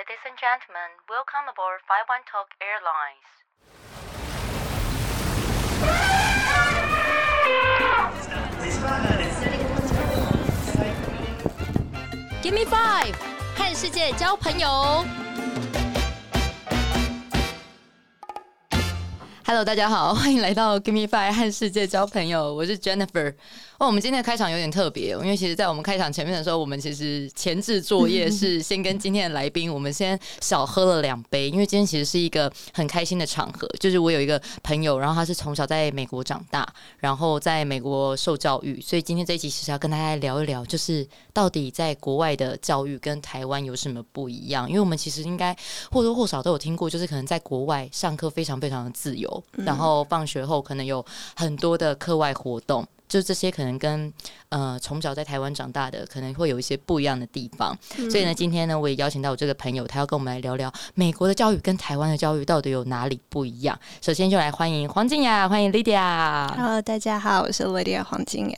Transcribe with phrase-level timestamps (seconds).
[0.00, 3.28] Ladies and gentlemen, welcome aboard 51 Talk Airlines.
[12.42, 13.14] Give me five，
[13.56, 15.04] 和世界交朋友。
[19.51, 23.33] Hello，大家好， 欢迎来到 Give Me Five 和世界交朋友，我是 Jennifer。
[23.77, 33.67] 哦，我们今天的开场有点特别，因为其实，在我们开场前面的时候，我们其实前置作业 是先跟今天的来宾，我们先小喝了两杯，因为今天其实是一个很开心的场合。
[33.79, 36.65] 就是我有一个朋友，然后他是从小在美国长大，
[36.99, 44.69] 然后在美国受教育，所以今天这一集其实要跟大家聊一聊，就是到底在国外的教育跟台湾有什么不一样？
[44.69, 45.53] 因为我们其实应该
[45.91, 51.05] 或多或少都有听过，就是可能在国外上课非常非常的自由，然后放学后可能有
[51.35, 52.85] 很多的课外活动。
[53.07, 54.13] 就这些可能跟
[54.47, 57.77] 呃从小在台湾长大的可能会有一些不一样的地方，
[58.09, 63.77] 所以呢，今天呢我也邀请到我这个朋友，他要跟我们来聊聊美国的教育跟台湾的教育到底有哪里不一样。
[63.99, 66.47] 首先就来欢迎黄静雅，欢迎 Lydia。
[66.55, 68.57] Hello，大家好，我是 Lydia 黄静雅。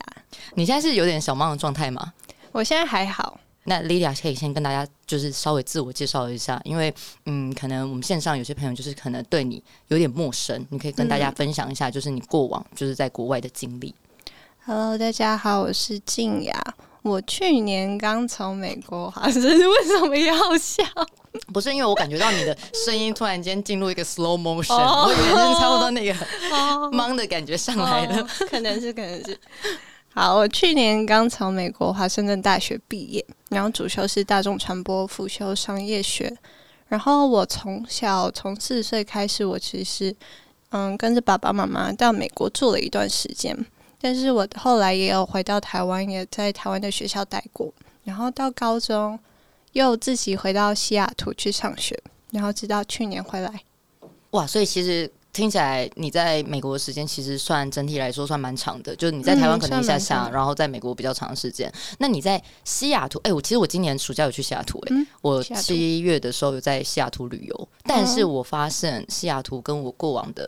[0.53, 2.13] 你现在是有点小忙的状态吗？
[2.51, 3.32] 我现在还好，
[3.65, 6.93] 那 Lydia 可以先跟大家就是稍微自我介绍一下，因为
[7.25, 13.93] 嗯，可能我们线上有些朋友就是可能对你有点陌生，你可以跟大家分享一下，就是你过往就是在国外的经历。
[14.65, 16.61] Hello，大家好，我是静雅。
[17.01, 20.83] 我去年刚从美国华盛顿， 为什么要笑？
[21.51, 26.13] 不是因为我感觉到你的声音突然间进入一个 slow motion，、哦我以为是差不多那个
[26.51, 28.21] 哦 忙的感觉上来了。
[28.21, 29.37] 哦可能是，可能是。
[30.15, 36.31] 好，我去年刚从美国华盛顿大学毕业，然后主修是大众传播，辅修商业学。
[36.87, 40.15] 然后我从小从四岁开始，我其实
[40.69, 43.57] 嗯跟着爸爸妈妈到美国住了一段时间，
[43.99, 47.73] 但是我后来也有回到台湾，也在台湾的学校待过。
[48.03, 49.17] 然后到高中
[49.71, 53.61] 又自己回到西雅图去上学，然后直到去年回来。
[54.29, 61.73] 哇，所以其实听起来你在美国的时间其实算整体来说算蛮长的，就是你在台湾嗯可能一下下，然后在美国比较长的时间。
[61.97, 63.19] 那你在西雅图？
[63.23, 65.07] 哎、我其实我今年暑假有去西雅图、哎、嗯？
[65.21, 70.47] 我七月的时候有在西雅图旅游，但是我发现西雅图跟我过往的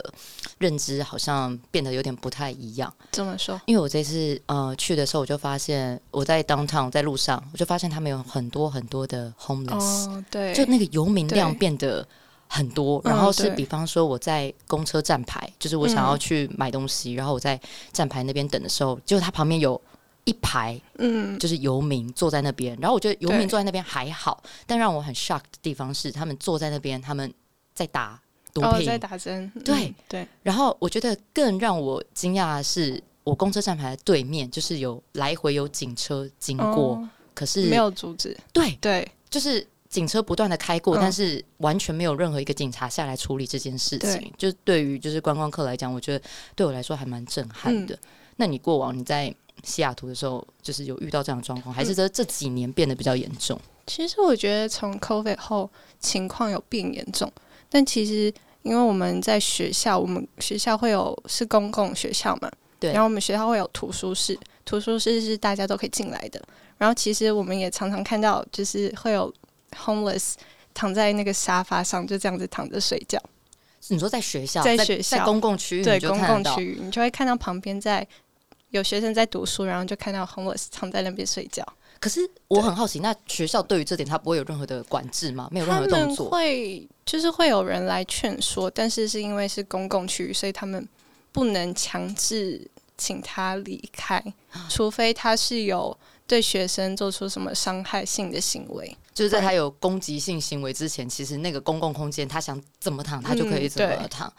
[0.58, 2.92] 认知好像变得有点不太一样。
[3.10, 12.06] 这么说，因为我这次呃去的时候，我就发现我在 downtown 在路上，我就发现他们有很多很多的 homeless，、哦，对，就那个游民量变得
[12.48, 13.00] 很多。
[13.04, 17.60] 嗯然后是比方说我在公车站牌，就是我想要去买东西，然后我在
[17.92, 19.80] 站牌那边等的时候，结果它旁边有
[20.24, 27.32] 一排嗯，就是游民坐在那边，然后我觉得游民坐在那边还好，但让我很 shock 的地方是，他们坐在那边，他们
[27.74, 28.20] 在打
[28.52, 37.08] 毒哦，品，在打针，对嗯对，然后我觉得更让我惊讶的是，我公车站牌的对面就是有来回有警车经过，哦。
[37.34, 39.06] 可是没有阻止，对，对。
[39.28, 44.32] 就是警车不断的开过，嗯但是完全没有任何一个警察下来处理这件事情对。
[44.36, 46.22] 就对于就是观光客来讲，我觉得
[46.54, 47.98] 对我来说还蛮震撼嗯的。
[48.36, 53.58] 那你过往你在西雅图的时候，就是有遇到这样的状况，还是这这几年变得比较严重？
[53.86, 57.32] 其实我觉得从 COVID 后情况有变严重，
[57.70, 58.30] 但其实
[58.60, 66.42] 因为我们在学校，我们学校会有是公共学校嘛，对然后我们学校会有图书室，图书室是大家都可以进来的。
[66.76, 69.32] 然后其实我们也常常看到，就是会有
[69.72, 70.34] homeless
[70.74, 73.20] 躺在那个沙发上，就这样子躺着睡觉。
[73.88, 78.06] 你说在学校，在在学校在公共区域，对，公共区域，你就会看到旁边在
[78.70, 81.64] 有学生在读书，然后就看到 homeless 躺在那边睡觉。
[82.00, 85.48] 可是我很好奇，那学校对于这点，他不会有任何的管制吗？
[85.52, 86.28] 没有任何动作？
[86.30, 90.86] 会就是会有人来劝说，但是是因为是公共区域，所以他们
[91.32, 92.68] 不能强制
[92.98, 94.16] 请他离开，
[94.50, 98.96] 啊 除非他是有对学生做出什么伤害性的行为。
[99.16, 104.30] 就是在他有攻击性行为之前，其实那个公共空间，他想怎么躺，他就可以嗯怎么对躺。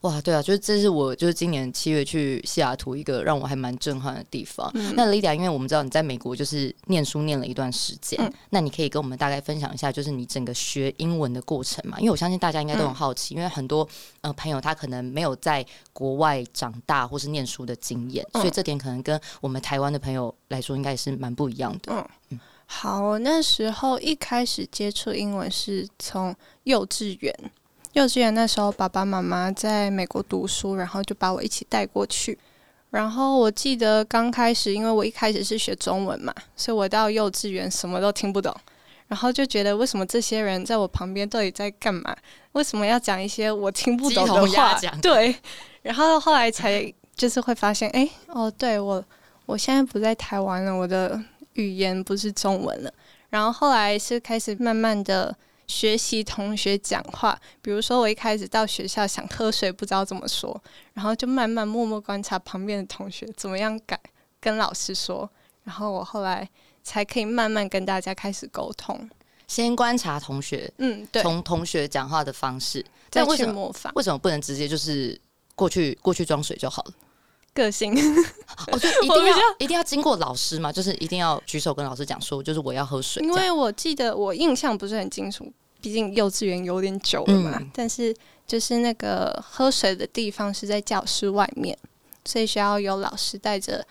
[0.00, 4.68] 哇，对啊，就是这是我就是今年七月去西雅图一个让我还蛮震撼的地方。
[4.74, 11.96] 嗯那 Lidia，因为我们知道你在美国就是念书念了一段时间，嗯那你可以跟我们大概分享一下，就是你整个学英文的过程嘛？
[12.00, 13.88] 因为我相信大家应该都很好奇，因为很多
[14.22, 22.10] 呃朋友他可能没有在国外长大或是念书的经验，嗯所以这点可能跟我们台湾的朋友来说，应该也是蛮不一样的。
[22.72, 27.34] 好，我那时候一开始接触英文是从幼稚园。
[27.94, 32.38] 幼稚园那时候，爸爸妈妈在美国读书，然后就把我一起带过去。
[32.90, 38.54] 然后我记得刚开始，因为我一开始是学中文嘛，所以我到幼稚园什么都听不懂，
[39.08, 42.16] 然后就觉得为什么这些人在我旁边到底在干嘛？
[42.52, 44.78] 为什么要讲一些我听不懂的话？
[45.02, 45.34] 对，
[45.82, 49.04] 然后后来才就是会发现，哎，哦，对我
[49.46, 51.20] 我现在不在台湾了，我的
[51.60, 52.92] 语言不是中文了。
[53.28, 55.36] 然后后来是开始慢慢的
[55.66, 57.38] 学习同学讲话。
[57.62, 60.60] 比如说，我一开始到学校想喝水，不知道怎么说，
[60.94, 64.00] 然后就慢慢默默观察旁边的同学怎么样改
[64.40, 65.30] 跟老师说，
[65.62, 66.48] 然后我后来
[66.82, 69.08] 才可以慢慢跟大家开始沟通。
[69.46, 72.80] 先观察同学，嗯，对，从同学讲话的方式，
[73.10, 75.20] 再去但为什么模仿为什么不能直接就是
[75.54, 76.92] 过去过去装水就好了？
[77.54, 77.92] 个性。
[78.68, 85.50] 哦，就 一定要一定要经过老师嘛，就是一定要举手跟老师讲说，就是我要喝水，因为我记得我印象不是很清楚，
[85.80, 87.56] 毕竟幼稚园有点久了嘛。
[87.58, 88.14] 嗯但是
[88.46, 91.76] 就是那个喝水的地方是在教室外面，
[92.24, 93.86] 所以需要有老师带着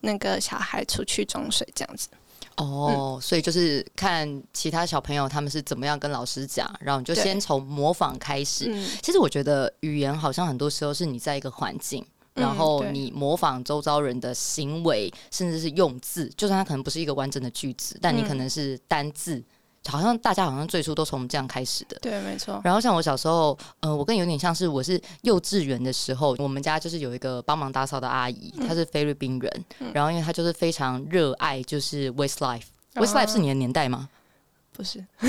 [0.00, 2.08] 那个小孩出去装水这样子。
[2.56, 8.64] 哦，所以就是看其他小朋友他们是怎么样跟老师讲，然后你就先从模仿开始。
[8.68, 12.04] 嗯，其实我觉得语言好像很多时候是你在一个环境。
[12.38, 19.42] 嗯然后你模仿周遭人的行为，甚至是用字，就算它可能不是一个完整的句子，但你可嗯能是单字，
[19.86, 21.98] 好像大家好像最初都从这样开始的。
[22.00, 22.60] 对，没错。
[22.64, 32.62] 然后像我小时候，呃，我更有点像是我是幼稚园的时候，我们家就是有一个帮忙打扫的阿姨，她是菲律宾人，然后因为她就是非常热爱就是 Westlife。
[32.94, 34.08] Westlife 是你的年代吗
[34.72, 35.04] 不是，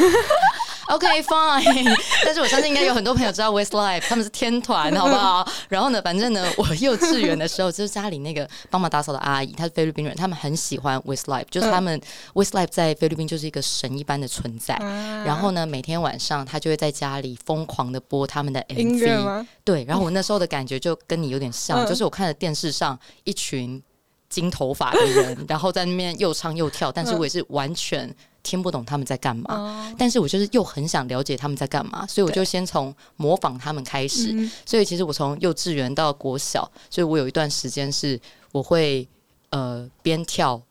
[0.90, 1.96] ？OK fine，
[2.26, 5.48] 但是我相信应该有很多朋友知道 Westlife，他们是天团，好不好？
[5.70, 12.00] 然后呢，反正呢， 我幼稚园的时候，就是家里那个帮忙打扫的阿姨，她是菲律宾人，他们很喜欢 Westlife，就是他们
[12.34, 14.76] Westlife 在菲律宾就是一个神一般的存在。
[14.76, 19.46] 啊然后呢，每天晚上他就会在家里疯狂的播他们的 MV？
[19.64, 23.82] 对，然后我那时候的感觉就跟你有点像，嗯就是我看着电视上一群
[24.30, 28.14] 金头发的人，然后在那边又唱又跳，但是我也是完全
[28.44, 29.56] 听不懂他们在干嘛。
[29.56, 34.32] 哦，但是我就是又很想了解他们在干嘛，所以我就先从模仿他们开始。
[34.34, 38.20] 嗯所以其实我从幼稚园到国小，所以我有一段时间是
[38.52, 39.08] 我会
[39.50, 40.62] 呃边跳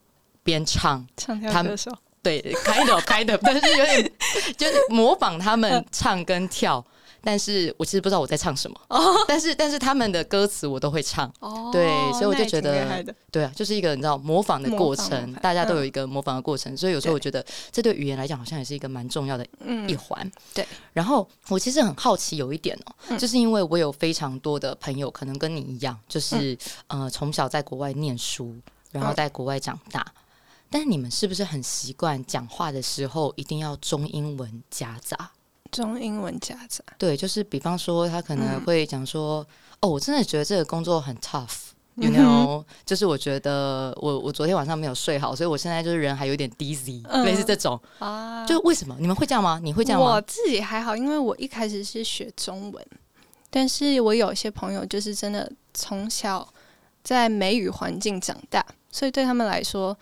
[0.43, 1.91] 边唱，唱跳他们歌手。
[2.21, 4.13] 对，开的开的，但是有点
[4.57, 6.85] 就是模仿他们唱跟跳，
[7.23, 8.79] 但是我其实不知道我在唱什么，
[9.27, 15.77] 但是但是他们的歌词我都会唱，哦对所以我就觉得对啊，就是一个你知道模仿的过程大家都嗯。
[15.79, 20.31] 有一个模仿的过程，所以有时候我觉得这对语言来讲好像也是一个蛮重要的嗯一环。
[20.53, 23.19] 对，然后我其实很好奇有一点哦、嗯。
[23.19, 28.57] 就是因为我有非常多的朋友，可能跟你一样，就是、呃从小在国外念书，
[28.91, 29.15] 然后嗯。
[29.15, 30.05] 在国外长大。
[30.71, 35.31] 但是你们是不是很习惯讲话的时候一定要中英文夹杂？
[35.71, 36.83] 中英文夹杂。
[36.99, 39.47] 对，就是比方说他可能嗯会讲说
[39.81, 41.69] ：“哦，我真的觉得这个工作很 tough。”
[42.01, 47.81] You 嗯哼 know，、就是我觉得我我昨天晚上没有睡好，所以我现在就是人还有点 dizzy，、嗯类似这种。
[47.99, 49.59] 啊就为什么你们会这样吗？
[49.61, 50.13] 你会这样吗？
[50.13, 52.87] 我自己还好，因为我一开始是学中文，
[53.51, 56.47] 但是我有一些朋友就是真的从小
[57.03, 59.99] 在美语环境长大，所以对他们来说，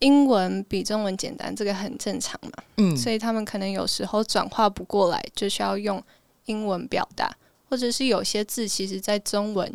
[0.00, 2.52] 英文比中文简单，这个很正常嘛。
[2.76, 6.02] 嗯，所以他们可能有时候转化不过来，就需要用
[6.46, 7.36] 英文表达，
[7.68, 9.72] 或者是有些字其实在中文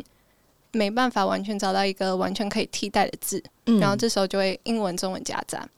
[0.72, 5.68] 没办法完全找到一个完全可以替代的字，嗯然后这时候就会英文、中文夹杂。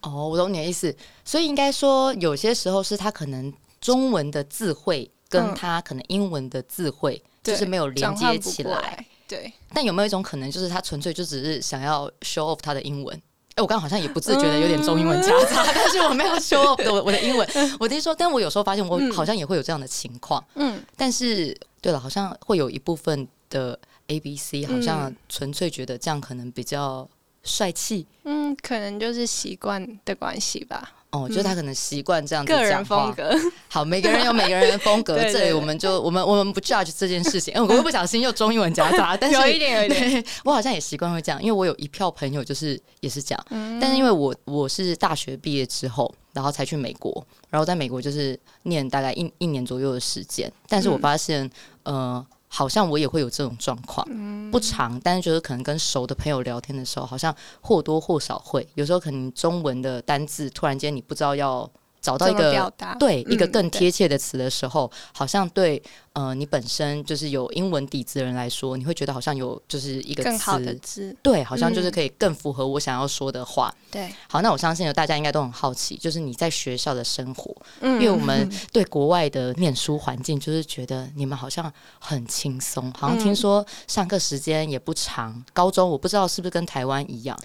[0.00, 0.94] 哦，我懂你的意思。
[1.24, 13.20] 所以应该说，有些时候是他可能中文的智慧跟嗯他可能英文的智慧就是没有连接起来，对，但有没有一种可能，就是他纯粹就只是想要 show off 他的英文？
[13.56, 17.48] 哎、我刚刚好像也不自觉的有点中英文夹杂，但是我没有的我我的英文。
[17.78, 20.44] 我的意思说，但我有时候发现我嗯好像也会有这样的情况。
[20.54, 27.08] 嗯，但是对了，好像会有一部分的 A B C 好像嗯纯粹觉得这样可能比较
[27.44, 28.04] 帅气。
[28.24, 33.14] 嗯，可能就是习惯的关系吧，哦，就是他可能习惯这样子个人讲话风。
[33.14, 33.34] 格。
[33.68, 37.54] 好，每个人有每个人的风格， 这里我们就我们我们不 judge 这件事情。
[37.54, 51.50] 哎、我会不小心又中英文夹杂， 但是有一点有一点对我好像也习惯会这样，因为我有一票朋友就是也是这样，嗯但是因为我我是大学毕业之后，然后才去美国，然后在美国就是念大概一一年左右的时间，但是我嗯发现，
[51.84, 54.48] 呃，好像我也会有这种状况，嗯。
[54.52, 61.68] 不长，但是就是可能跟熟的朋友聊天的时候，好像或多或少会，有时候可能中文的单字突然间你不知道要
[62.04, 62.94] 找到一个表达？
[62.96, 65.82] 对一个更贴切的词的时候，好像对
[66.12, 73.74] 呃你本身就是有英文底子的人来说，你会觉得好像有就是一个更好的词，字，对，好像就是嗯可以更符合我想要说的话。
[73.90, 85.42] 对，好，那我相信大家应该都很好奇，就是你在学校的生活，嗯因为我们 对国外的念书环境，就是觉得你们好像很轻松，好像听嗯说上课时间也不长。
[85.54, 87.38] 高中我不知道是不是跟台湾一样，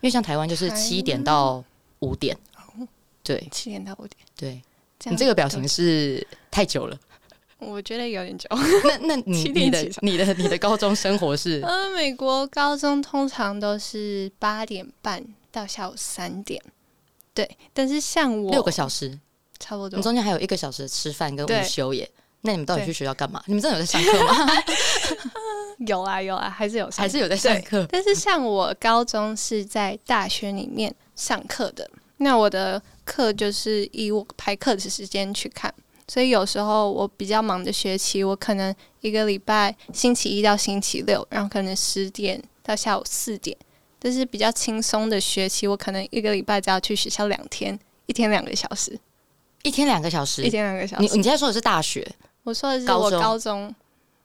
[0.00, 1.62] 因为像台湾就是七点到
[2.00, 2.36] 五点，
[3.22, 4.62] 对七点到五点，对。
[5.10, 6.96] 你这个表情是太久了。
[7.58, 8.48] 我觉得有点久。
[8.84, 16.62] 那那你 七你的你的你的高中生活是 呃，美国高中通常都是八点半到下午三点，
[17.34, 17.48] 对。
[17.72, 19.18] 但是像我六个小时？
[19.58, 20.02] 差不多你。
[20.02, 22.08] 中间还有一个小时吃饭跟午休耶。
[22.42, 23.42] 那你们到底去学校干嘛？
[23.46, 24.46] 你们真的有在上课吗？
[25.86, 27.86] 有啊有啊，还是有上还是有在上课？
[27.90, 31.88] 但是像我高中是在大学里面上课的，
[32.22, 35.72] 那我的课就是以我排课的时间去看，
[36.08, 43.56] 所以有时候我比较忙的学期，我可能一个礼拜星期一到星期六，然后可能十点到下午四点。
[43.98, 48.98] 但是比较轻松的学期，我可能一个礼拜只要去学校两天，一天两个小时，
[49.62, 50.50] 一天两个小时一。
[50.50, 51.02] 天两个小时。
[51.02, 52.04] 你你现在说的是大学，
[52.42, 53.74] 我说的是我高中高中，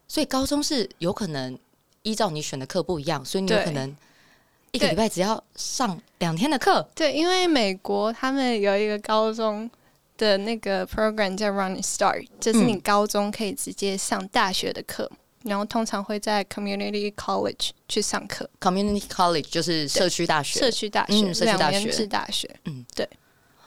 [0.08, 1.56] 所以高中是有可能
[2.01, 3.96] 依照你选的课不一样，所以你有可能
[4.72, 6.88] 一个礼拜只要上两天的课。
[6.94, 9.70] 对，因为美国他们有一个高中
[10.18, 12.82] 的那个 program 叫 Running Start，就是你嗯。
[12.82, 15.10] 高中可以直接上大学的课，
[15.44, 21.72] 然后通常会在 community college 去上课，Community College 就是社区大学，社区大学，嗯社区大学。
[21.72, 22.60] 两年制大学。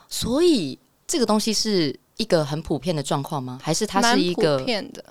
[0.09, 3.59] 所以这个东西是一个很普遍的状况吗？
[3.62, 5.04] 还是它是一个普遍的，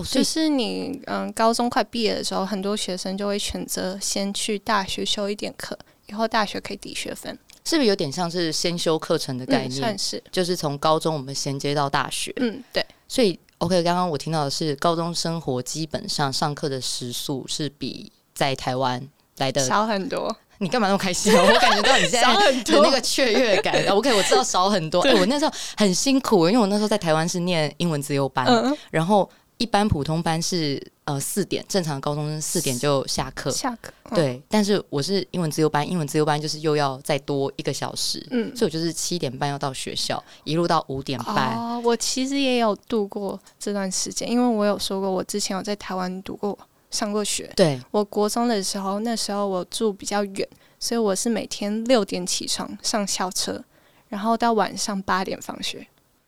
[0.00, 0.04] 哦？
[0.10, 9.70] 就是你嗯高中快毕业的时候，很多学生就会选择先去大学修一点课，以后大学可以抵学分，是不是有点像是先修课程的概嗯，念？
[9.70, 19.02] 算是，就是从高中我们衔接到大学，嗯，对，所以 OK，刚刚我听到的是高中生活基本上上课的时速是比在台湾
[19.38, 19.64] 来的。
[19.64, 21.40] 少很多，你干嘛那么开心啊？
[21.48, 23.82] 我感觉到你现在少很多的那个雀跃感。
[23.88, 25.00] OK，我知道少很多。
[25.00, 33.50] 哎、我那时候很辛苦，因为我那时候在台湾是念英文自由班，嗯，然后一般普通班是呃四点，正常的高中生四点就下课。
[33.50, 41.56] 下课，嗯，对，但是我是英文自由班，英文自由班就是又要再多一个小时，嗯，所以我就是七点半要到学校，一路到五点半。
[41.56, 46.58] 哦，我其实也有度过这段时间，因为我有说过，我之前有在台湾读过、
[46.90, 47.50] 上过学。
[47.56, 50.46] 对，我国中的时候，那时候我住比较远，
[50.78, 53.64] 所以我是每天六点起床上校车，
[54.08, 55.86] 然后到晚上八点放学。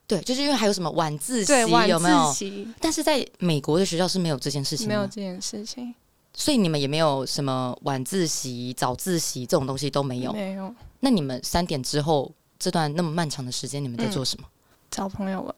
[0.09, 1.69] 对，就是因为还有什么晚自习有
[2.01, 2.35] 没有？
[2.81, 4.89] 但是在美国的学校是没有这件事情？
[4.89, 5.95] 没有这件事情，
[6.33, 10.33] 所以你们也没有什么晚自习、早自习这种东西都没有。
[10.33, 10.75] 没有。
[11.01, 14.49] 那你们三点之后这段那么漫长的时间，你们在做什么？
[14.91, 15.55] 找朋友玩，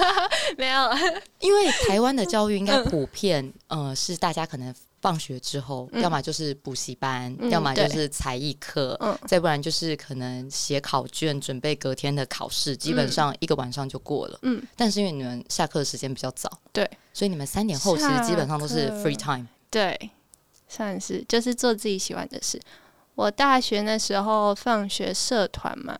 [0.58, 0.90] 没有，
[1.40, 4.74] 因为台湾的教育应该普遍，呃，是大家可能
[5.06, 14.36] 放学之后，嗯要么就是补习班，嗯要么就是才艺课，嗯再不然就是可能写考卷，准备隔天的考试，基本上一个晚上就过了。
[14.42, 19.46] 嗯，但是因为你们下课的时间比较早，对，所以你们三点后其实基本上都是 free time。
[19.70, 20.10] 对，
[20.66, 22.60] 算是就是做自己喜欢的事。
[23.14, 25.96] 我大学那时候放学社团嘛，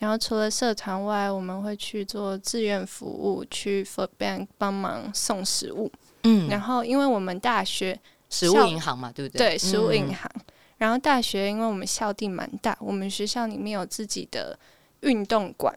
[0.00, 5.90] 然后除了社团外，我们会去做志愿服务，去 food bank 帮忙送食物。
[6.24, 7.98] 嗯，然后因为我们大学
[8.30, 9.50] 食物银行嘛，对不对？
[9.50, 10.30] 对食物银嗯行，
[10.78, 14.58] 然后大学因为我们校地蛮大，我们学校里面有自己的
[15.00, 15.74] 运动馆，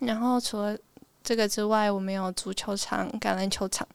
[0.00, 0.76] 然后除了
[1.22, 3.86] 这个之外，我们有足球场、橄榄球场，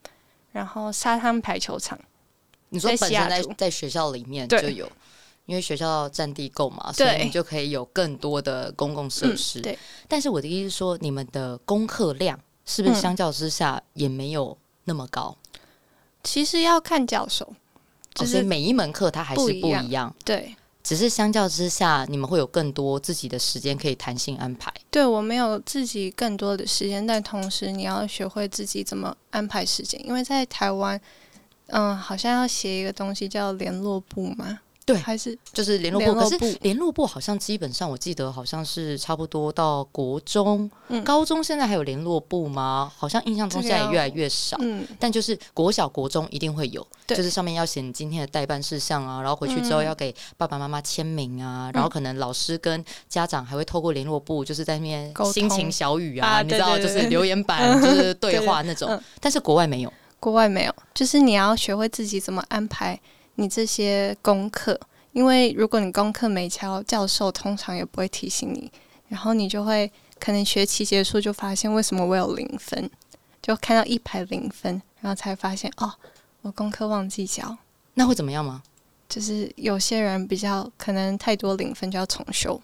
[0.52, 1.98] 然后沙滩排球场。
[2.70, 4.90] 你说在本身在在学校里面就有，
[5.46, 9.60] 因为学校占地够嘛，所以对你就可以有更多的公共设嗯施。
[9.60, 9.78] 对，
[10.08, 13.00] 但是我的意思是说，你们的功课量是不是嗯。
[13.00, 15.36] 相较之下也没有那么高？
[16.24, 17.54] 其实要看教授，
[18.14, 20.54] 就是每一门课它还是不一样不一样，对。
[20.82, 24.70] 只是相较之下，你们会有更多自己的时间可以弹性安排。
[24.90, 31.00] 对，我们有自己更多的时间，但同时你要学会自己怎么安排时间，因为在台湾，
[31.68, 42.92] 嗯，好像要写一个东西叫联络部嘛，对还是就是联络部，可是联络部联络部好像基本上我记得好像是差不多到国中、嗯高中，现在还有联络部吗？
[42.94, 44.58] 好像印象中现在也越来越少。
[44.60, 59.02] 嗯，但就是国小、国中一定会有，就是上面要写你今天的代办事项啊，然后回去之后嗯要给爸爸妈妈签名啊，然后可能老师跟家长还会透过联络部，就是在那边心情小语啊，啊你知道，就是留言板，就是对话那种嗯。
[59.18, 63.00] 但是国外没有，国外没有，就是你要学会自己怎么安排
[63.36, 64.78] 你这些功课，
[65.12, 68.70] 因为如果你功课没交，教授通常也不会提醒你，
[69.08, 72.90] 然后你就会可能学期结束就发现为什么我有零分，
[73.42, 75.92] 就看到一排零分，然后才发现哦，
[76.42, 77.56] 我功课忘记交。
[77.94, 78.62] 那会怎么样吗？
[79.08, 82.60] 就是有些人比较可能太多零分就要重修，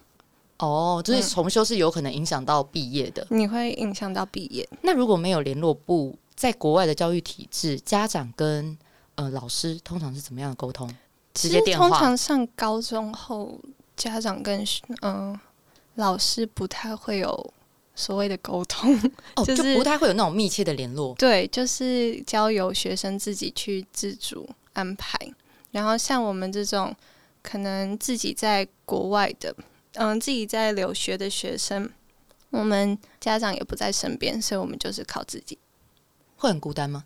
[0.58, 3.24] 哦，就是嗯重修是有可能影响到毕业的。
[3.30, 4.68] 你会影响到毕业。
[4.82, 8.76] 那如果没有联络部，在国外的教育体制，家长跟
[9.16, 10.88] 呃老师通常是怎么样的沟通？
[11.32, 13.60] 直接其实电话通常上高中后，
[13.96, 14.64] 家长跟
[15.02, 15.38] 嗯、
[15.94, 17.54] 老师不太会有
[17.94, 18.94] 所谓的沟通。
[19.36, 21.14] 哦， 就就不太会有那种密切的联络。
[21.14, 25.18] 对，就是交由学生自己去自主安排。
[25.70, 26.92] 然后像我们这种
[27.42, 29.54] 可能自己在国外的，
[29.92, 31.88] 嗯，自己在留学的学生，
[32.50, 35.56] 我们家长也不在身边，所以我们就是靠自己。
[36.36, 37.04] 会很孤单吗？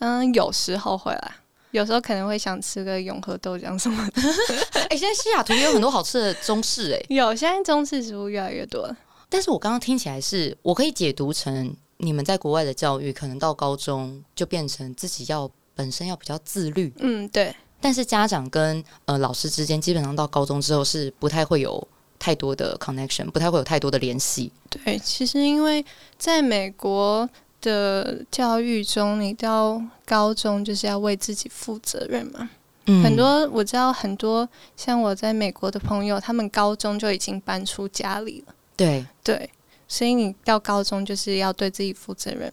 [0.00, 1.36] 嗯，有时候会啦，
[1.70, 4.22] 有时候可能会想吃个永和豆浆什么的。
[4.90, 8.96] 哎、现在西雅图也有很多好吃的中式哎、有，现在中式食物越来越多了。
[9.28, 21.86] 但是我刚刚听起来是我可以解读成你们在国外的教育，可能到高中就变成自己要本身要比较自律，嗯，对，但是家长跟呃老师之间基本上到高中之后是不太会有
[22.18, 24.50] 太多的 connection，不太会有太多的联系。
[24.68, 25.84] 对，其实因为
[26.18, 27.28] 在美国
[27.60, 32.50] 的教育中，你到高中就是要为自己负责任嘛。
[32.86, 38.54] 嗯很多我知道，很多像我在美国的朋友，他们高中就已经搬出家里了。
[38.76, 39.50] 对对，
[39.86, 42.52] 所以你到高中就是要对自己负责任，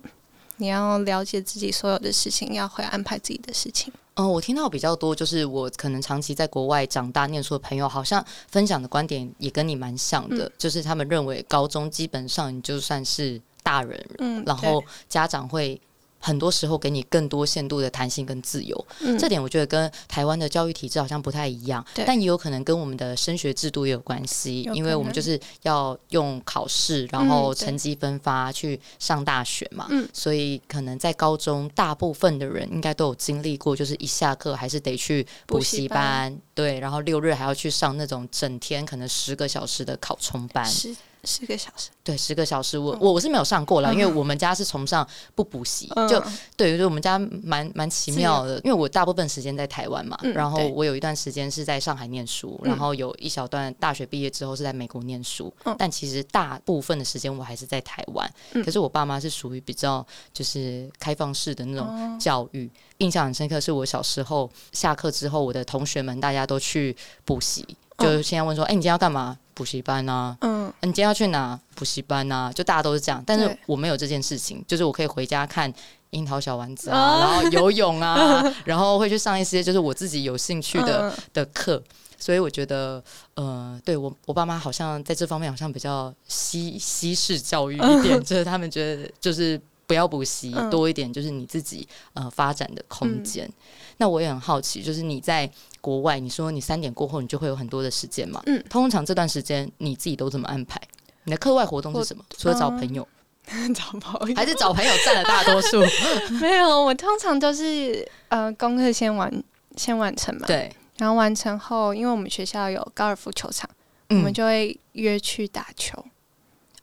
[0.57, 3.91] 你要了解自己所有的事情，要会安排自己的事情。
[4.15, 15.79] 哦，我听到比较多，就是我可能长期在国外长大念书的朋友，好像分享的观点也跟你蛮像的，嗯就是他们认为高中基本上你就算是大人，嗯，然后家长会
[16.19, 18.87] 很多时候给你更多限度的弹性跟自由。
[19.01, 19.17] 嗯。
[19.19, 30.07] 这点我觉得跟台湾的教育体制好像不太一样，但也有可能跟我们的升学制度也有关系，因为我们就是要用考试，然后成绩分发去上大学嘛，嗯。
[30.13, 40.95] 所以可能在高中大部分的人应该都有经历过，就是一下课还是得去补补习习班，对，然后六日还要去上那种整天可能十个小时的考冲班，十
[41.27, 42.99] 十个小时，对，十个小时，我嗯。
[43.01, 44.15] 我我是没有上过了，因为嗯。
[44.15, 45.05] 我们家是崇尚
[45.35, 46.07] 不补习，嗯。
[46.07, 46.23] 就
[46.55, 52.69] 对，就是我们家蛮蛮奇妙的，因为我大部分时间在台湾嘛，嗯然后我有一段时间是在上海念书，嗯。
[52.69, 55.75] 然后有一小段大学毕业之后是在美国念书，嗯。
[55.77, 58.27] 但其实大部分的时间我还是在台湾。
[58.53, 58.63] 嗯。
[58.63, 62.17] 可是我爸妈是属于比较就是开放式的那种哦。
[62.17, 62.69] 教育，
[62.99, 63.59] 印象很深刻。
[63.59, 67.65] 是我小时候下课之后，我的同学们大家都去补习，
[67.97, 72.51] 就现在问说：“哎、你今天要干嘛？”补习班啊，嗯你今天要去哪补习班啊？
[72.53, 75.73] 就大家都是这样，但是我没有这件事情，就是我可以回家看
[76.11, 81.81] 樱桃小丸子啊，哦然后游泳啊， 然后会去上一些就是我自己有兴趣的、嗯的课。
[82.19, 83.01] 所以我觉得，
[83.35, 93.49] 呃，对我我爸妈好像在这方面好像比较西西式教育一点， 就是他们觉得就是不要补习，嗯多一点就是你自己呃发展的空间。
[93.97, 95.49] 那我也很好奇，就是你在
[95.81, 98.43] 国外，你说你三点过后你就会有很多的时间嘛？
[98.45, 100.79] 嗯通常这段时间你自己都怎么安排？
[101.23, 102.23] 你的课外活动是什么？
[102.37, 103.07] 除了找朋友，
[103.73, 105.81] 找朋友还是找朋友占了大多数？
[106.39, 109.43] 没有，我通常都是呃功课先完
[109.77, 113.69] 先完成嘛，，对，然后完成后，因为我们学校有高尔夫球场，
[114.09, 115.97] 嗯我们就会约去打球。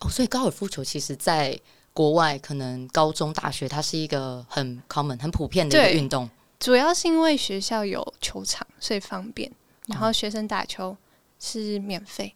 [0.01, 1.59] 哦，所以高尔夫球其实在
[1.95, 6.29] 国外可能高中、大学它是一个很 common、很普遍的一个运动。
[6.61, 9.51] 主要是因为学校有球场，所以方便。
[9.87, 10.97] 然哦后学生打球
[11.39, 12.35] 是免费，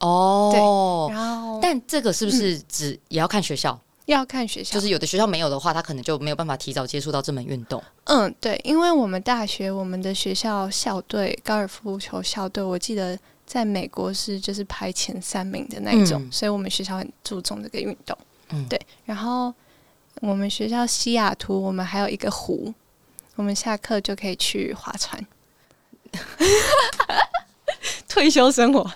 [0.00, 3.80] 哦，对然后但这个是不是只也要看学校？
[4.06, 7.82] 要看学校，就是有的学校没有的话，他可能就没有办法提早接触到这门运动。
[8.04, 13.16] 嗯，对，因为我们大学我们的学校校队高尔夫球校队，我记得
[13.46, 18.16] 在美国是就是排前三名的那一种，嗯所以我们学校很注重这个运动。
[18.50, 19.52] 嗯，对，然后
[20.20, 22.72] 我们学校西雅图，我们还有一个湖，
[23.36, 25.26] 我们下课就可以去划船。
[28.08, 28.90] 退休生活，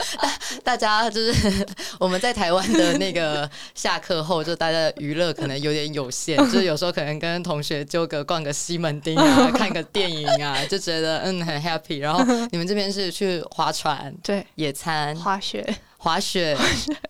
[0.62, 1.66] 大家就是
[1.98, 12.00] 我们在台湾的那个下课后，就大家的娱乐可能有点有限，就是有时候可能跟同学纠个逛个西门町啊，看个电影啊，就觉得嗯很 happy。
[12.00, 15.64] 然后你们这边是去划船、对，野餐、滑雪，
[15.96, 16.54] 滑雪、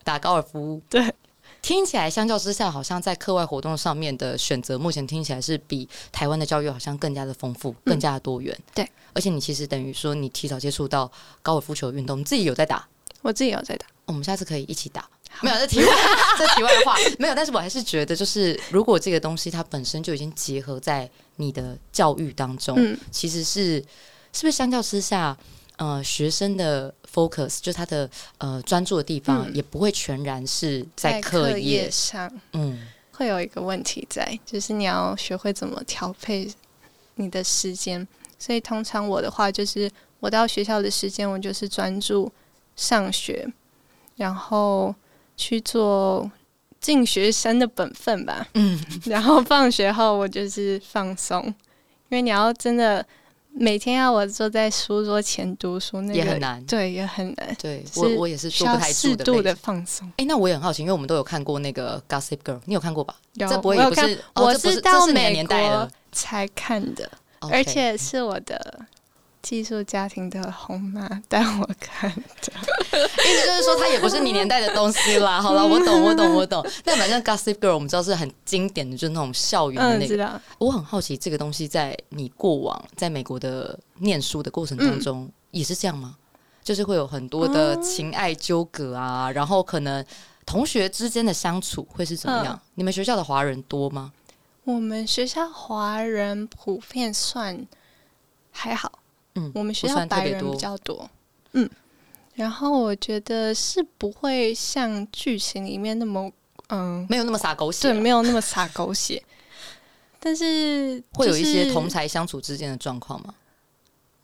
[0.05, 1.13] 打高尔夫，对。
[1.61, 8.57] 听起来相较之下，好像在课外活动上面的选择，目前听起来是比台湾的教育好像更加的丰富，更加的多元。
[8.75, 11.11] 对，而且你其实等于说，你提早接触到
[11.43, 12.87] 高尔夫球运动，你自己有在打，
[13.23, 13.87] 我自己有在打。
[14.07, 15.07] 我们下次可以一起打。
[15.43, 15.87] 没有，这题外
[16.39, 23.75] 这题外话没有，但是我还是觉得，就是如果这个东西它本身就已经结合在你的教育当中，嗯，其实是
[24.33, 25.37] 是不是相较之下，
[25.77, 29.55] 呃，学生的 focus 就他的呃专注的地方，嗯。
[29.55, 32.31] 也不会全然是在课课业，上。
[32.53, 32.87] 嗯。
[33.13, 36.49] 会有一个问题在，就是你要学会怎么调配
[37.17, 38.07] 你的时间。
[38.39, 39.91] 所以通常我的话就是，
[40.21, 42.31] 我到学校的时间，我就是专注
[42.77, 43.45] 上学，
[44.15, 44.95] 然后
[45.37, 46.31] 去做
[46.81, 48.47] 尽学生的本分吧。
[48.55, 51.55] 嗯， 然后放学后我就是放松，因
[52.11, 53.05] 为你要真的
[53.53, 59.55] 每天要我坐在书桌前读书，那个也很难对，也很难，对我我也是需不太住适度的。
[59.57, 60.11] 放松。
[60.17, 63.17] 哎、那我也很好奇，因为我们都有看过那个 Gossip Girl，你有看过吧？
[63.35, 68.81] 有这不会不是，哦我是到美国才看的而且是我的
[69.43, 72.53] 寄宿家庭的红妈 带我看的。
[72.99, 75.41] 意思就是说，它也不是你年代的东西啦。
[75.43, 76.65] 好了，我懂，我懂，我懂。
[76.85, 80.07] 但反正 Gossip Girl 我们知道是很经典的，就是那种校园的嗯，那个。
[80.07, 80.41] 知道。
[80.59, 86.17] 我很好奇，这个东西在你过往在美国的念书的过程当中，也是这样吗？
[86.63, 90.05] 就是会有很多的情爱纠葛啊，然后可能
[90.45, 92.61] 同学之间的相处会是怎么样？
[92.75, 94.13] 你们学校的华人多吗？
[94.65, 97.67] 我们学校华人普遍算
[98.51, 98.98] 还好，
[99.39, 101.09] 嗯我们学校白人比较多，
[101.53, 101.69] 嗯，
[102.35, 106.31] 然后我觉得是不会像剧情里面那么，
[106.69, 109.23] 嗯，没有那么洒狗血对，啊，没有那么洒狗血，
[110.21, 113.35] 但是 会有一些同才相处之间的状况吗？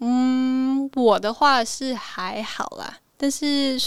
[0.00, 3.78] 嗯，我的话是还好啦，但是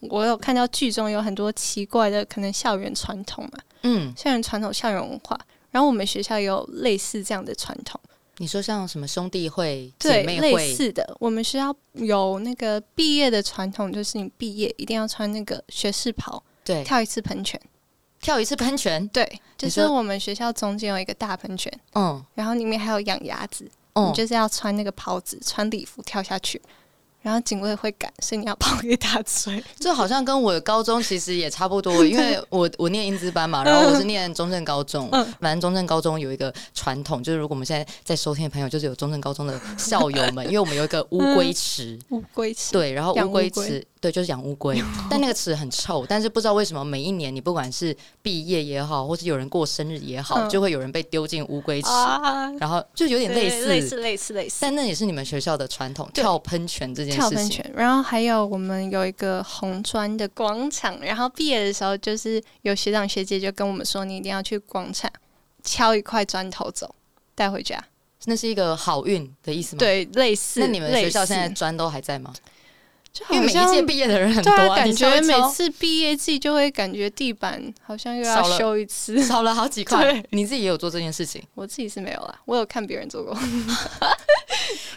[0.00, 5.38] 我有看到剧中有很多奇怪的可能校园传统嘛，嗯，校园传统、校园文化，
[5.70, 8.00] 然后我们学校也有类似这样的传统。
[8.38, 17.60] 你说像什么兄弟会、姐妹会，似的，我们学校有那个毕业的传统，就是你毕业一定要穿那个学士袍，对，跳一次喷泉。
[18.20, 26.58] 跳一次喷泉，对，就是我们学校中间有一个大喷泉，嗯然后里面还有养鸭子，嗯你，就是要穿那个袍子，穿礼服跳下去，
[27.24, 29.64] 然后警卫会赶，所以你要跑给他追。
[29.80, 41.98] 这好像跟我的高中其实也差不多，因为我我念英资班嘛，然后我是念中正高中，嗯反正中正高中有一个传统，就是如果我们现在在收听的朋友，就是有中正高中的校友们，因为我们有一个乌龟池。
[42.10, 54.58] 乌龟池，对，然后养乌龟乌龟池，对，就是养乌龟， 但那个池很臭，但是不知道为什么每一年你不管是毕业也好，或是有人过生日也好，嗯就会有人被丢进乌龟池，啊，然后就有点类似，类似类似类似。
[54.60, 57.30] 但那也是你们学校的传统，跳喷泉这件事情。
[57.30, 65.10] 跳喷泉，然后还有我们有一个红砖的广场，然后毕业的时候就是有学长学姐就跟我们说，你一定要去广场
[65.62, 66.94] 敲一块砖头走，
[67.34, 67.82] 带回家。
[68.26, 69.78] 那是一个好运的意思吗？。
[69.78, 70.60] 对，类似。
[70.60, 72.32] 那你们学校现在砖都还在吗？
[73.14, 79.22] 就因为每一届毕业的人很多对啊，感觉每次毕业季就会感觉地板好像又要修一次。
[79.22, 80.20] 少了好几块。
[80.30, 83.38] 你自己也有做这件事情， 我自己是没有啦，我有看别人做过。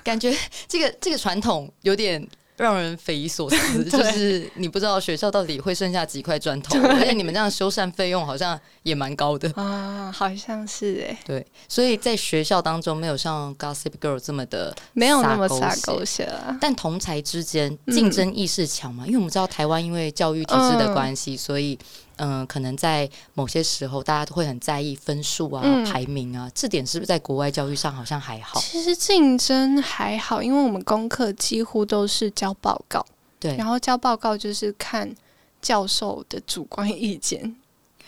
[0.03, 0.35] 感觉
[0.67, 2.27] 这个这个传统有点
[2.57, 9.49] 让人匪夷所思， 就是你不知道学校到底会剩下几块砖头，而且你们这样修缮费用好像也蛮高的。
[9.55, 16.57] 啊，好像是哎、对，所以在学校当中没有像 Gossip Girl 这么的没有那么洒洒狗血啊。
[16.59, 19.05] 但同才之间嗯竞争意识强嘛？
[19.05, 21.77] 因为我们知道台湾因为教育体制的关系，所以
[22.17, 28.59] 嗯、呃可能在某些时候大家都会很在意分数啊、嗯排名啊，这点是不是在国外教育上好像还好？
[28.59, 33.05] 其实竞争还好，因为我们功课几乎都是交报告，
[33.39, 35.15] 对然，后交报告就是看
[35.61, 37.55] 教授的主观意见，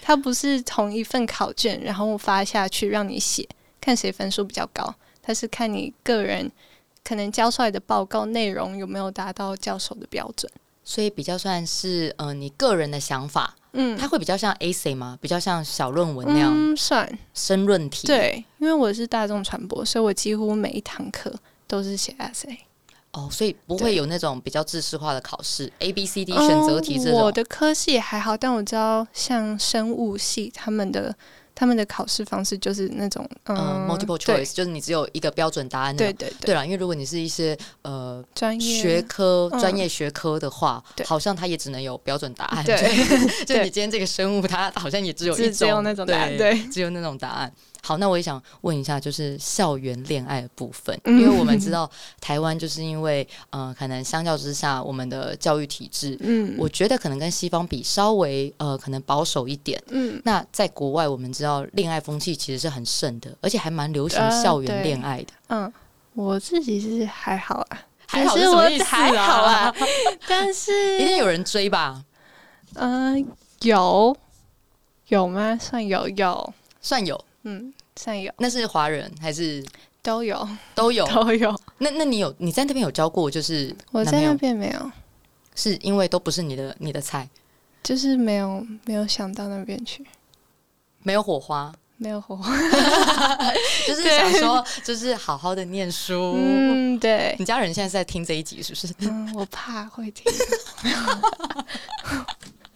[0.02, 3.48] 它不是同一份考卷，然后发下去让你写，
[3.82, 6.52] 看谁分数比较高，它是看你个人
[7.04, 10.52] 可能交出来的报告内容有没有达到教授的标准。
[10.84, 15.18] 所以比较算是呃你个人的想法，嗯，它会比较像 essay 吗？
[15.22, 21.34] 比较像小论文那样嗯，算申论题？，对，因为我是大众传播，所以我几乎每一堂课
[21.68, 22.58] 都是写 essay。
[23.12, 27.32] 哦，所以不会有那种比较知识化的考试，A B C D 选择题这种我。
[27.32, 31.16] 的科系还好，但我知道像生物系他们的
[31.60, 35.94] 他们的考试方式就是那种嗯、嗯，multiple choice 就是你只有一个标准答案。
[35.94, 38.82] 对对对，对啦，因为如果你是一些呃专业。
[38.82, 39.60] 学科、嗯。
[39.60, 41.06] 专业学科的话，对。
[41.06, 42.64] 好像它也只能有标准答案。
[42.64, 42.78] 对
[43.46, 46.66] 就你今天这个生物，它好像也只有一种，只只有那种答案对。
[46.70, 47.52] 只有那种答案。
[47.82, 51.90] 好，那我也想问一下，就是校园恋爱的部分，嗯因为我们知道
[52.20, 59.82] 台湾就是因为呃，可能相较之下，我们的教育体制，嗯我觉得可能跟西方比稍微呃可能保守一点。
[59.88, 65.34] 嗯那在国外，我们知道恋爱风气其实是很盛的，而且还蛮流行呃校园恋爱的。
[65.48, 65.74] 嗯，
[66.14, 69.74] 我自己是还好啊，还好是我是什么意思还好啊
[70.28, 72.04] 但是一是定有人追吧？
[72.76, 73.26] 嗯、
[73.62, 74.16] 有
[75.08, 75.58] 有吗？
[75.60, 78.34] 算有有，算有，嗯，算有。
[78.38, 79.64] 那是华人还是？
[80.02, 80.48] 都有。
[80.74, 81.06] 都有？
[81.12, 84.92] 都有，那那你有你在那边有教过就是我在那边没有，
[85.56, 87.30] 是因为都不是你的你的菜，
[87.84, 90.06] 就是没有没有想到那边去，
[91.04, 92.50] 没有火花，没有火花。
[93.86, 96.34] 就是想说就是好好的念书。
[96.38, 98.94] 嗯，对，你家人现在是在听这一集是不是？
[99.00, 100.32] 嗯，我怕会听。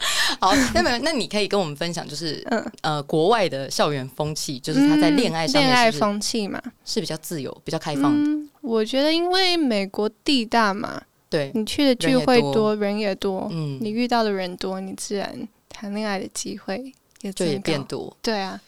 [0.40, 8.30] 好，那么那你可以跟我们分享，就是嗯，呃国外的校园风气，就是他在恋爱上恋爱风气嘛，是比较自由、比较开放的。
[8.30, 18.16] 嗯，我觉得因为美国地大嘛，对，你去的聚会多，人也多，嗯，你遇到的人多，你自然谈恋爱的机会也变多。
[18.22, 18.60] 对啊，然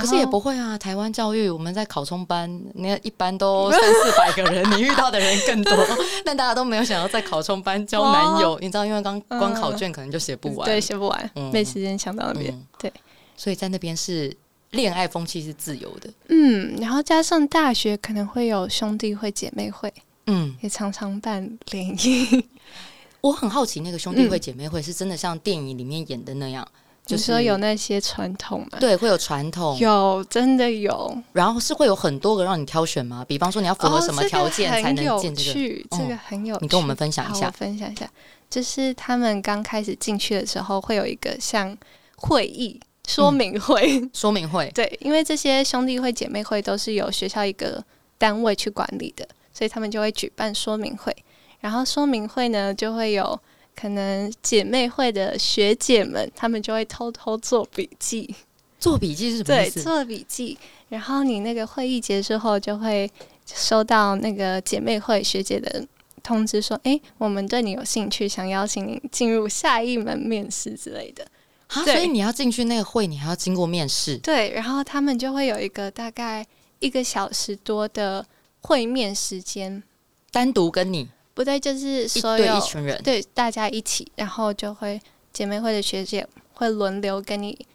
[0.00, 5.76] 可是也不会啊，台湾教育我们在考冲班，你看一般都三四百个人，你遇到的人更多，
[6.24, 11.50] 但大家都没有想要在考冲班交男友，你知道，因为刚光考卷可能就写不完，对，写不完，嗯。
[11.52, 12.52] 没时间想到那边。
[12.52, 12.66] 嗯。
[12.78, 12.92] 对，
[13.36, 14.34] 所以在那边是
[14.70, 19.92] 恋爱风气是自由的，嗯，然后加上大学可能会有兄弟会、姐妹会，
[20.26, 22.44] 嗯，也常常办联谊。
[23.22, 26.66] 我很好奇那个兄弟会、姐妹会是真的像电影里面演的那样，
[27.06, 28.78] 就就是说有那些传统嘛？
[28.80, 31.16] 对，会有传统，有，真的有。
[31.32, 33.24] 然后是会有很多个让你挑选吗？
[33.28, 35.86] 比方说你要符合什么条件才能哦、进这个？
[35.96, 36.60] 这个很有趣。
[36.62, 38.10] 你跟我们分享一下我分享一下，
[38.50, 41.76] 就是他们刚开始进去的时候，会有一个像
[42.16, 44.02] 会议说明会。
[44.12, 47.80] 说明会，对，因为这些兄弟会、姐妹会都是由学校一个
[48.18, 51.14] 单位去管理的，所以他们就会举办说明会。
[51.60, 53.38] 然后说明会呢，就会有
[53.78, 58.34] 可能姐妹会的学姐们，她们就会偷偷做笔记，
[58.80, 59.82] 做笔记是什么，意思？
[59.82, 60.56] 做笔记。
[60.88, 63.10] 然后你那个会议结束后，就会
[63.44, 65.86] 收到那个姐妹会学姐的
[66.22, 71.26] 通知，说：“诶，我们对你有兴趣，想邀请你进入下一门面试之类的。
[71.68, 74.16] 啊，所以你要进去那个会，你还要经过面试”。
[74.22, 76.46] 对，然后他们就会有一个大概
[76.78, 78.24] 一个小时多的
[78.60, 79.82] 会面时间，
[80.30, 84.98] 单独跟你不对，就是所有一群人，对大家一起，然后就会
[85.34, 87.66] 姐妹会的学姐会轮流跟你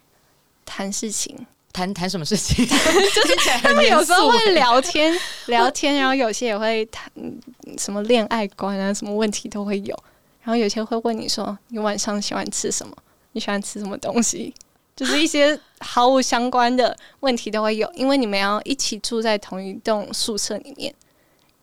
[0.66, 1.46] 谈事情。
[1.72, 2.66] 谈谈什么事情？
[2.66, 7.40] 就是他们有时候会聊天， 聊天，然后有些也会谈嗯
[7.78, 9.96] 什么恋爱观啊，什么问题都会有。
[10.42, 12.92] 然后有些会问你说，你晚上喜欢吃什么？
[13.30, 14.52] 你喜欢吃什么东西？
[14.96, 20.92] 就是一些毫无相关的问题都会有，因为你们要一起住在同一栋宿舍里面。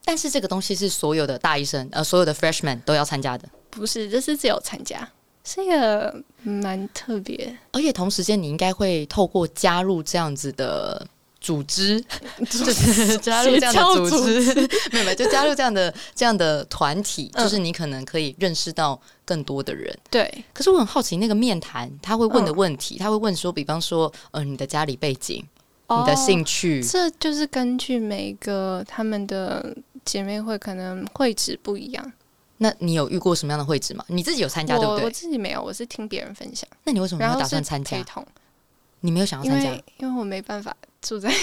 [0.09, 5.07] 但是这个东西是所有的大医生，呃，所有的 freshman 都要参加的，不是，这是只有参加，
[5.43, 7.55] 是一个蛮特别。
[7.73, 11.05] 而且同时间你应该会透过加入这样子的
[11.39, 12.03] 组织，
[12.49, 14.55] 就是加入这样的组织，
[14.91, 17.43] 没有没有，就加入这样的这样的团体，嗯。
[17.43, 19.95] 就是你可能可以认识到更多的人。
[20.09, 22.55] 对，可是我很好奇，那个面谈他会问的嗯。
[22.55, 25.45] 问题，他会问说，比方说，呃，你的家里背景、
[25.87, 32.13] 你的兴趣，这就是根据每个他们的姐妹会可能会址不一样。
[32.57, 34.03] 那你有遇过什么样的会址吗？
[34.07, 35.09] 你自己有参加对不对我？
[35.09, 38.03] 自己没有，我是听别人分享，那你为什么没有打算参加？
[39.01, 41.33] 你没有想要参加为因为我没办法住在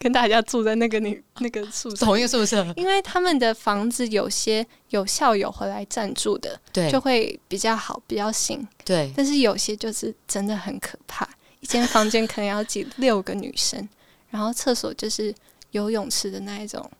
[0.00, 2.66] 跟大家住在那个女那个宿舍，同一个宿舍？
[2.74, 11.24] 因为他们的房子有些有校友回来暂住的，对就会比较好，比较新，对，但是有些就是真的很可怕，
[11.60, 13.88] 一间房间可能要挤六个女生，
[14.30, 15.32] 然后厕所就是
[15.70, 16.90] 游泳池的那一种，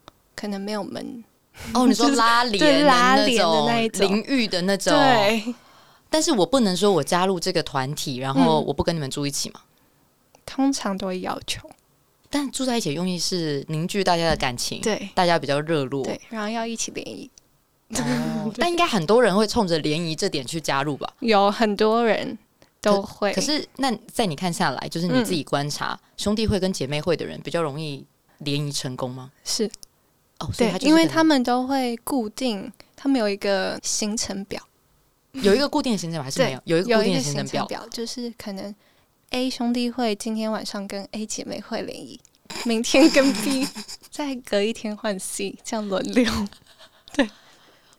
[0.44, 1.24] 可能没有门。
[1.72, 4.92] 哦，你说拉帘对的拉帘的那一种淋浴的那种，。
[4.92, 5.54] 对，
[6.10, 9.60] 但是我不能说我加入这个团体，然后嗯我不跟你们住一起嘛。
[10.44, 11.66] 通常都会要求，
[12.28, 16.04] 但住在一起用意是凝聚大家的感情，对大家比较热络。
[16.04, 17.30] 对，然后要一起联谊，
[17.96, 21.10] 哦，但应该很多人会冲着联谊这点去加入吧？
[21.20, 22.36] 有很多人
[22.82, 23.32] 都会。
[23.32, 28.04] 可是，那在你看下来，就是你自己观察，兄弟会跟姐妹会的人比较容易
[28.40, 29.30] 联谊成功吗？
[29.44, 29.70] 是
[30.40, 34.60] 哦，对因为他们都会固定，他们有一个行程表，
[35.32, 36.60] 有一个固定的行程表还是没有？
[36.64, 37.66] 有一个固定的行程表。
[37.66, 38.74] 表，就是可能
[39.30, 42.20] A 兄弟会今天晚上跟 A 姐妹会联谊，
[42.64, 43.66] 明天跟 B，
[44.10, 46.30] 再隔一天换 C，这样轮流，
[47.14, 47.28] 对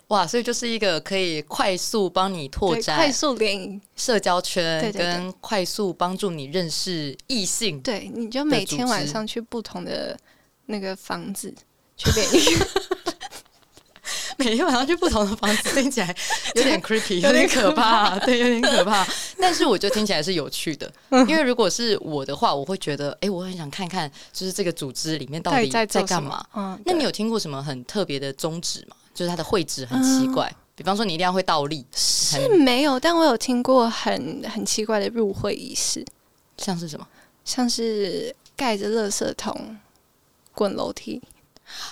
[0.10, 7.82] 哇，所以就是一个可以快速帮你拓展快速联谊，社交圈，对对对跟快速帮助你认识异性。
[7.82, 10.18] 对，你就每天晚上去不同的
[10.68, 11.54] 那个房子
[11.98, 12.58] 去联谊，
[14.38, 16.16] 每天晚上去不同的房子，听起来
[16.56, 19.06] 有点 creepy，有有点点可怕，对，有点可怕。
[19.40, 21.28] 但是我觉得听起来是有趣的，嗯。
[21.28, 26.46] 因为如果是我的话，我会觉得，哎、我很想看看，就是这个组织里面到底在在干嘛？
[26.56, 28.96] 嗯，那你有听过什么很特别的宗旨吗？
[29.14, 30.56] 就是它的会址很奇怪，嗯。
[30.76, 36.06] 比方说你一定要会倒立，是没有，但我有听过很很奇怪的入会仪式，
[36.58, 37.08] 像是什么？
[37.46, 39.78] 像是盖着垃圾桶
[40.54, 41.22] 滚楼梯，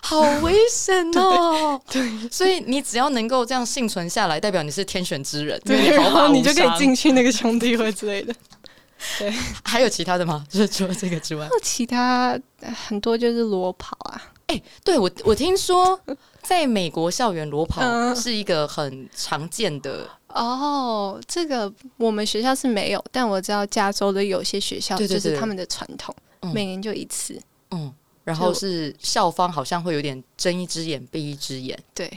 [0.01, 1.79] 好危险哦！
[1.89, 8.33] 对，所以你只要能够这样幸存下来，代表你是天选之人，对然后你就可以进去那个兄弟会之类的。
[9.19, 9.33] 对。
[9.63, 10.45] 还有其他的吗？
[10.49, 11.45] 就是除了这个之外。
[11.45, 15.99] 还，有其他呃很多就是裸跑啊，哎对我我听说，
[16.41, 18.15] 在美国校园裸跑嗯。
[18.15, 26.53] 是一个很常见的，哦，这个我们学校是没有，但我知道加州的有些学校就是他们的传统，嗯。
[26.53, 27.37] 每年就一次。
[27.71, 27.91] 嗯，
[28.23, 31.77] 然后是校方好像会有点睁一只眼闭一只眼。
[31.93, 32.11] 对，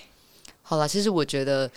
[0.63, 1.71] 好了，其实我觉得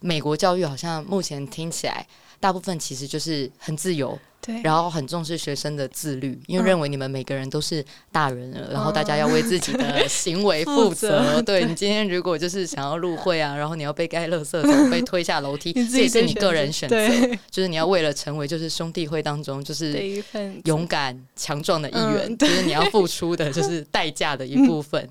[0.00, 2.06] 美国教育好像目前听起来
[2.38, 11.40] 大部分其实就是很自由，对，然后很重视学生的自律，因为认为你们每个人都是大人了，然后大家要为自己的行为负责。
[11.42, 16.96] 对你今天如果就是想要入会啊，然后你要被盖垃圾桶、被推下楼梯，这也是你个人选择，
[17.50, 20.22] 就是你要为了成为就是兄弟会当中就是
[20.64, 25.08] 勇敢强壮的一员，就是你要付出的就是代价的一部分。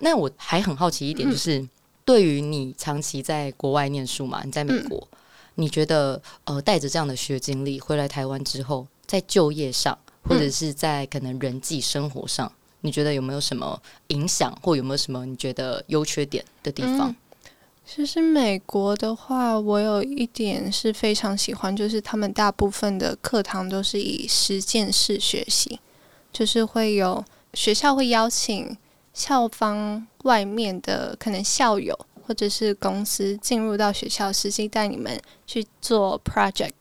[0.00, 1.66] 那我还很好奇一点，就是
[2.04, 5.08] 对于你长期在国外念书嘛，你在美国。
[5.56, 12.50] 你觉得呃，带着这样的学经历回来台湾之后，在就业上或者是在可能人际生活上，
[12.82, 17.14] 你觉得有没有什么影响，或有没有什么你觉得优缺点的地方？
[17.84, 25.78] 其实美国的话，我有一点是非常喜欢，就是他们大部分的课堂都是以实践式学习，
[26.32, 28.76] 就是会有学校会邀请
[29.14, 31.96] 校方外面的可能校友。
[32.26, 36.72] 或者是公司进入到学校实际带你们去做 project，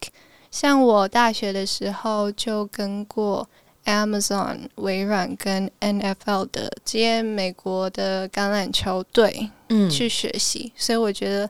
[0.50, 3.48] 像我大学的时候就跟过
[3.86, 10.72] Amazon、微软跟 NFL 的这些美国的橄榄球队，嗯，去学习。
[10.76, 11.48] 所以我觉得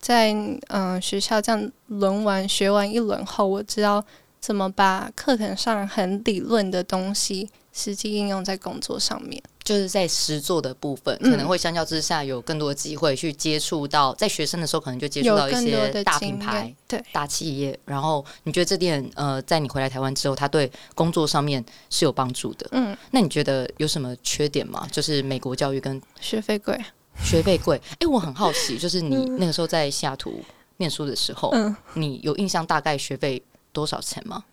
[0.00, 0.32] 在
[0.68, 4.02] 嗯学校这样轮完学完一轮后，我知道
[4.40, 9.42] 怎么把课程上很理论的东西实际应用在工作上面。
[9.64, 17.76] 就是在实作的部分，可能会相较之下有更多的机会去接触到，在学生的时候可能就接触到一些大品牌、对大企业。
[17.86, 22.68] 然后你觉得这点呃，在你回来台湾之后，他对工作上面是有帮助的。
[22.72, 24.86] 嗯，那你觉得有什么缺点吗？
[24.92, 26.78] 就是美国教育跟学费贵，
[27.22, 27.80] 学费贵。
[28.00, 30.44] 哎，我很好奇，就是你那个时候在西雅图
[30.76, 34.44] 念书的时候，嗯，你有印象大概学费多少钱吗？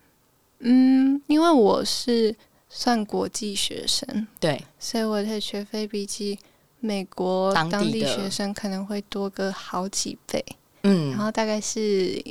[0.60, 2.34] 嗯，因为我是。
[2.74, 6.40] 算国际学生，对，所以我的学费比起
[6.80, 10.44] 美国当地学生可能会多个好几倍。
[10.84, 12.24] 嗯，然后大概是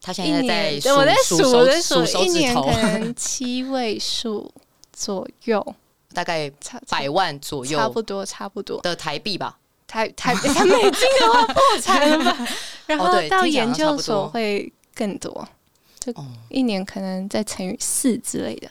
[0.00, 4.50] 他现在在我在数我在数一年可能七位数
[4.92, 5.74] 左右，
[6.14, 6.50] 大概
[6.88, 8.80] 百万左右，差不多差不多。
[8.80, 12.48] 的台币吧，台台 台美金的话破产了吧？
[12.86, 15.46] 然后到研究所会更多，
[16.00, 16.12] 就
[16.48, 18.68] 一年可能再乘以四之类的。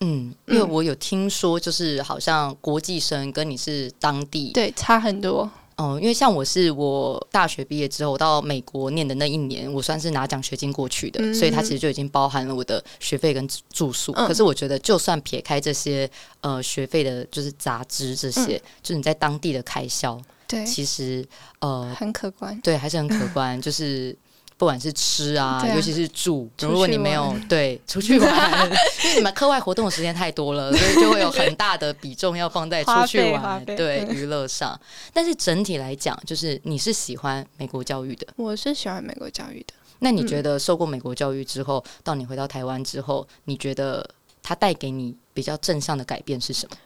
[0.00, 5.98] 嗯，因为我有听说，就是好像国际生跟你是当地对差很多哦。
[6.00, 14.12] 因为像我是我大学毕业之后到美国念的那一年，我算是拿奖学金过去的，所以它其实就已经包含了我的学费跟住宿。
[14.12, 16.10] 可是我觉得，就算撇开这些
[16.42, 21.26] 呃学费的，就是杂支这些，就是你在当地的开销，对，其实
[21.60, 24.14] 呃很可观，对，还是很可观，就是。
[24.56, 28.70] 不管是吃啊，尤其是住，如果你没有对出去玩，
[29.02, 34.78] 因为你们课外活动的时间太多了， 所以就会有很大的比重要放在出去玩，对娱乐上。
[35.12, 39.74] 但是整体来讲，就是你是喜欢美国教育的，我是喜欢美国教育的。
[39.98, 44.08] 那你觉得受过美国教育之后，到你回到台湾之后，你觉得
[44.40, 46.76] 它带给你比较正向的改变是什么？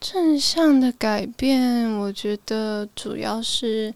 [0.00, 3.94] 正向的改变，我觉得主要是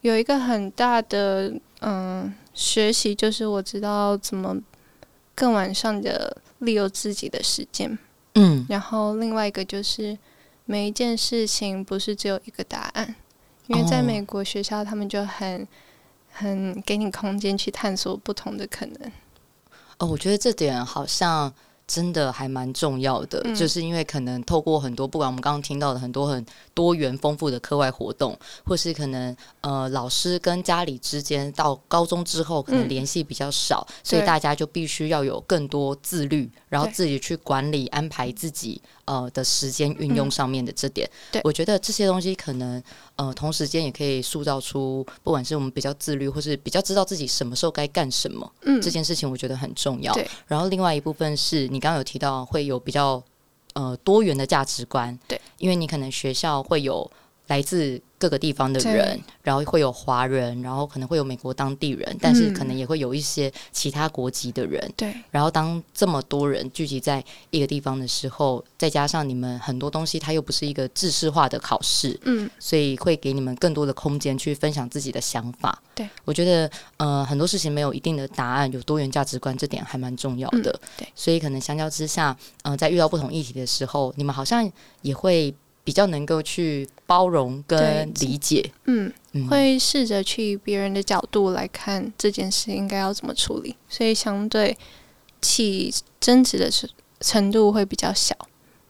[0.00, 2.34] 有一个很大的嗯。
[2.54, 4.56] 学习就是我知道怎么
[5.34, 7.98] 更完善的利用自己的时间，
[8.34, 10.16] 嗯，然后另外一个就是
[10.64, 13.14] 每一件事情不是只有一个答案，
[13.66, 15.66] 因为在美国学校他们就很
[16.30, 19.12] 很给你空间去探索不同的可能。
[19.98, 21.52] 哦，我觉得这点好像。
[21.86, 41.06] 真的还蛮重要的，就是因为可能透过很多，不管我们刚刚听到的很多很多元丰富的课外活动，或是可能呃老师跟家里之间到高中之后可能联系比较少，所以大家就必须要有更多自律，然后自己去管理安排自己呃的时间运用上面的这点。
[41.30, 42.82] 对，我觉得这些东西可能
[43.16, 50.16] 呃同时间也可以塑造出，不管是我们比较自律，或是比较知道自己什么时候该干什么，嗯，这件事情我觉得很重要。
[50.46, 51.73] 然后另外一部分是。
[51.74, 53.20] 你刚刚有提到会有比较
[53.72, 57.10] 呃多元的价值观，对，因为你可能学校会有
[57.46, 58.00] 来自。
[58.16, 64.90] 各个地方的人，然后会有华人，然后可能会有美国当地人，但是可能也会有一些其他国籍的人。
[64.96, 65.14] 对。
[65.30, 75.78] 然后当这么多人聚集在一个地方的时候，再加上你们很多东西，它又不是一个制式化的考试，嗯，所以会给你们更多的空间去分享自己的想法。
[75.94, 76.08] 对。
[76.24, 80.80] 我觉得，呃，很多事情没有一定的答案，有多元价值观，这点还蛮重要的。
[80.96, 81.06] 对。
[81.14, 84.72] 所以可能相较之下，嗯，在遇到不同议题的时候，你们好像
[85.02, 85.54] 也会。
[85.84, 89.12] 比较能够去包容跟理解，嗯，
[89.48, 94.76] 会试着去别人的角度来看这件事应该要怎么处理，所以相对
[95.42, 96.88] 起争执的程
[97.20, 98.34] 程度会比较小。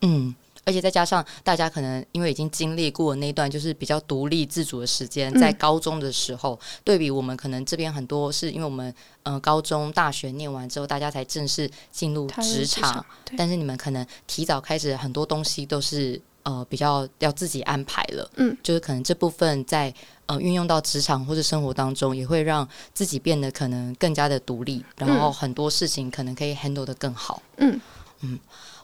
[0.03, 0.35] 嗯，
[0.65, 5.41] 而且再加上大家可能因为已经经历过那段就是比较独立自主的时间，嗯。
[5.41, 13.05] 在高中的时候，对比我们可能这边很多是因为我们呃高中、大学念完之后，大家才正式进入职场，
[13.37, 19.93] 但是你们可能提早开始，很多东西都是呃比较要自己安排了，嗯，就是可能这部分在
[20.27, 25.33] 呃运用到职场或者生活当中，也会让自己变得可能更加的独立，然后嗯。
[25.33, 27.43] 很多事情可能可以 handle 的更好。
[27.59, 27.81] 嗯。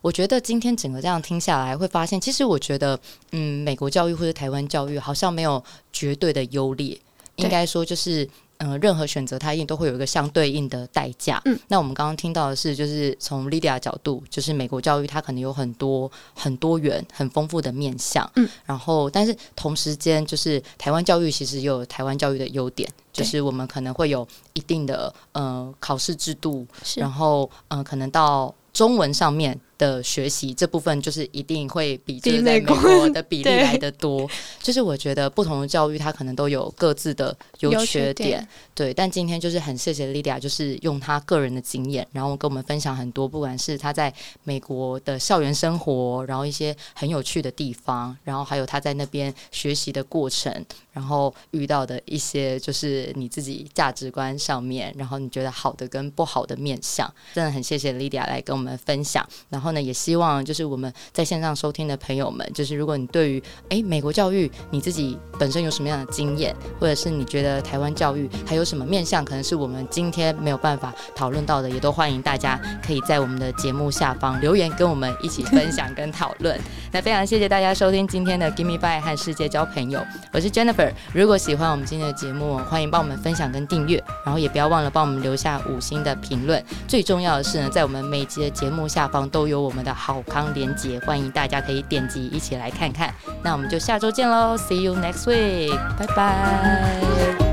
[0.03, 2.99] 我觉得今天整个这样听下来，会发现其实我觉得，
[3.33, 7.01] 嗯，美国教育或者台湾教育好像没有绝对的优劣，
[7.37, 8.29] 应该说就是。
[8.61, 11.41] 嗯、任何选择它一定都会有一个相对应的代价。
[11.47, 18.31] 嗯，那我们刚刚听到的是，就是从 Lydia 角度，就是美国教育它可能有很多很多元、很丰富的面向。
[18.37, 34.29] 嗯，然后但是同时间，就是台湾教育其实也有台湾教育的优点，就是我们可能会有一定的呃考试制度，然后嗯、呃可能到中文上面的学习这部分，就是一定会比就是在美国国的比例来的多。
[34.63, 38.93] 就是我觉得不同的教育，它可能都有各自的优优缺缺点对。
[38.93, 44.13] 但今天就是很谢谢 Lydia，就是用她个人的经验，然后跟我们分享很多，不管是她在
[44.45, 50.53] 美国的校园生活，然后一些很有趣的地方，然后还有她在那边学习的过程，
[50.93, 59.27] 然后遇到的一些就是你自己价值观上面，然后你觉得好的跟不好的面向，真的很谢谢 Lydia 来跟我们分享。
[59.49, 76.59] 然后呢，也希望就是我们在线上收听的朋友们，就是如果你对于诶美国教育你自己本身有什么样的经验，或者是你觉得台湾教育还有什么面向，可能是我们今天没有办法讨论到的，也都欢迎大家可以在我们的节目下方留言，跟我们一起分享跟讨论。
[76.93, 80.73] 那非常谢谢大家收听今天的 Give Me Five 和世界交朋友，我是 Jane
[81.13, 86.63] 如果喜欢我们今天的节目，欢迎帮我们分享跟订阅，然后也不要忘了帮我们留下五星的评论。
[86.87, 93.13] 最重要的是呢，在我们每集的节目下方都有我们的好康连结，欢迎大家可以点击一起来看看。
[93.43, 97.50] 那我们就下周见喽，See you next week，拜拜。